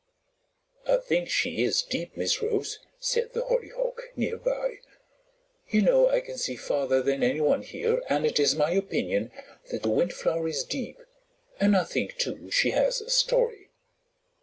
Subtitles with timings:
[0.87, 4.77] "I think she is deep, Miss Rose," said the Hollyhock, near by.
[5.69, 9.29] "You know I can see farther than anyone here, and it is my opinion
[9.69, 10.97] that the Windflower is deep,
[11.59, 13.69] and I think, too, she has a story."